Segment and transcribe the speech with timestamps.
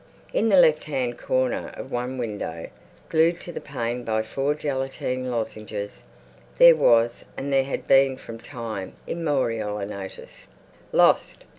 [0.33, 2.69] In the left hand corner of one window,
[3.09, 6.05] glued to the pane by four gelatine lozenges,
[6.57, 10.47] there was—and there had been from time immemorial—a notice.
[10.91, 11.43] LOST!